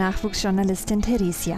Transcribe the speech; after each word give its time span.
Nachwuchsjournalistin 0.00 1.02
Theresia. 1.02 1.56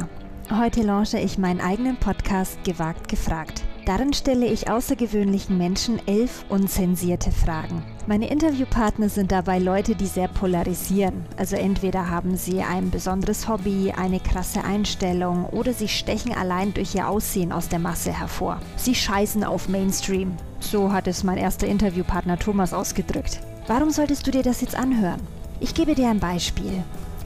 Heute 0.50 0.82
launche 0.82 1.16
ich 1.16 1.38
meinen 1.38 1.60
eigenen 1.60 1.96
Podcast 1.96 2.64
Gewagt 2.64 3.08
gefragt. 3.08 3.62
Darin 3.86 4.12
stelle 4.12 4.46
ich 4.46 4.68
außergewöhnlichen 4.68 5.56
Menschen 5.56 6.00
elf 6.08 6.44
unzensierte 6.48 7.30
Fragen. 7.30 7.84
Meine 8.08 8.28
Interviewpartner 8.28 9.08
sind 9.08 9.30
dabei 9.30 9.60
Leute, 9.60 9.94
die 9.94 10.06
sehr 10.06 10.26
polarisieren. 10.26 11.24
Also 11.36 11.54
entweder 11.54 12.10
haben 12.10 12.36
sie 12.36 12.62
ein 12.62 12.90
besonderes 12.90 13.46
Hobby, 13.46 13.92
eine 13.96 14.18
krasse 14.18 14.64
Einstellung 14.64 15.46
oder 15.46 15.72
sie 15.72 15.86
stechen 15.86 16.34
allein 16.34 16.74
durch 16.74 16.96
ihr 16.96 17.08
Aussehen 17.08 17.52
aus 17.52 17.68
der 17.68 17.78
Masse 17.78 18.12
hervor. 18.12 18.58
Sie 18.74 18.96
scheißen 18.96 19.44
auf 19.44 19.68
Mainstream. 19.68 20.32
So 20.58 20.92
hat 20.92 21.06
es 21.06 21.22
mein 21.22 21.38
erster 21.38 21.68
Interviewpartner 21.68 22.40
Thomas 22.40 22.74
ausgedrückt. 22.74 23.38
Warum 23.68 23.90
solltest 23.90 24.26
du 24.26 24.32
dir 24.32 24.42
das 24.42 24.62
jetzt 24.62 24.74
anhören? 24.74 25.20
Ich 25.60 25.74
gebe 25.74 25.94
dir 25.94 26.08
ein 26.08 26.18
Beispiel. 26.18 26.82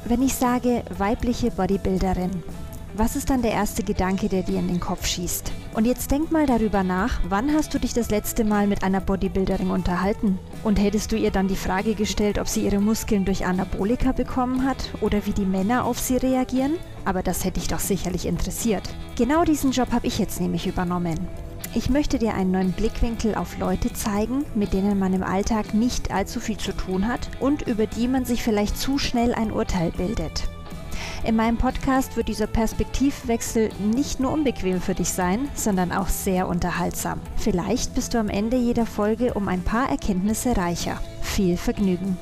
Wenn 0.09 0.23
ich 0.23 0.37
sage 0.37 0.85
weibliche 0.97 1.51
Bodybuilderin, 1.51 2.31
was 2.95 3.17
ist 3.17 3.29
dann 3.29 3.43
der 3.43 3.51
erste 3.51 3.83
Gedanke, 3.83 4.29
der 4.29 4.45
dir 4.45 4.61
in 4.61 4.69
den 4.69 4.79
Kopf 4.79 5.05
schießt? 5.05 5.51
Und 5.75 5.85
jetzt 5.85 6.13
denk 6.13 6.31
mal 6.31 6.47
darüber 6.47 6.85
nach, 6.85 7.19
wann 7.29 7.53
hast 7.53 7.75
du 7.75 7.81
dich 7.81 7.93
das 7.93 8.09
letzte 8.09 8.45
Mal 8.45 8.69
mit 8.69 8.85
einer 8.85 9.01
Bodybuilderin 9.01 9.69
unterhalten? 9.69 10.39
Und 10.63 10.79
hättest 10.79 11.11
du 11.11 11.17
ihr 11.17 11.33
dann 11.33 11.49
die 11.49 11.57
Frage 11.57 11.97
gestellt, 11.97 12.39
ob 12.39 12.47
sie 12.47 12.61
ihre 12.61 12.79
Muskeln 12.79 13.25
durch 13.25 13.47
Anabolika 13.47 14.13
bekommen 14.13 14.65
hat 14.65 14.93
oder 15.01 15.27
wie 15.27 15.33
die 15.33 15.45
Männer 15.45 15.85
auf 15.85 15.99
sie 15.99 16.19
reagieren? 16.19 16.75
Aber 17.05 17.25
das 17.25 17.45
hätte 17.45 17.59
dich 17.59 17.67
doch 17.67 17.81
sicherlich 17.81 18.27
interessiert. 18.27 18.89
Genau 19.17 19.43
diesen 19.43 19.73
Job 19.73 19.91
habe 19.91 20.07
ich 20.07 20.21
jetzt 20.21 20.41
nämlich 20.41 20.69
übernommen. 20.69 21.19
Ich 21.77 21.91
möchte 21.91 22.19
dir 22.19 22.33
einen 22.33 22.53
neuen 22.53 22.73
Blickwinkel 22.73 23.35
auf 23.35 23.59
Leute 23.59 23.93
zeigen, 23.93 24.47
mit 24.55 24.73
denen 24.73 24.99
man 24.99 25.13
im 25.13 25.23
Alltag 25.23 25.75
nicht 25.75 26.11
allzu 26.11 26.41
viel 26.41 26.57
zu 26.57 26.73
tun 26.73 27.07
hat 27.07 27.29
und 27.39 27.69
über 27.69 27.87
die 27.87 28.09
man 28.09 28.25
sich 28.25 28.43
vielleicht 28.43 28.79
zu 28.79 28.97
schnell 28.97 29.35
ein 29.35 29.53
Urteil 29.53 29.91
bildet. 29.91 30.45
In 31.23 31.37
meinem 31.37 31.59
Podcast 31.59 32.17
wird 32.17 32.29
dieser 32.29 32.47
Perspektivwechsel 32.47 33.69
nicht 33.93 34.21
nur 34.21 34.33
unbequem 34.33 34.81
für 34.81 34.95
dich 34.95 35.11
sein, 35.11 35.51
sondern 35.55 35.93
auch 35.93 36.09
sehr 36.09 36.49
unterhaltsam. 36.49 37.21
Vielleicht 37.37 37.95
bist 37.95 38.15
du 38.15 38.19
am 38.19 38.31
Ende 38.31 38.57
jeder 38.57 38.87
Folge 38.87 39.35
um 39.35 39.47
ein 39.47 39.63
paar 39.63 39.91
Erkenntnisse 39.91 40.57
reicher. 40.57 40.99
Viel 41.21 41.59
Vergnügen! 41.59 42.17